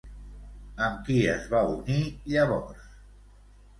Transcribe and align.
Amb 0.85 1.03
qui 1.09 1.17
es 1.35 1.45
va 1.53 1.61
unir 1.75 1.99
llavors? 2.33 2.91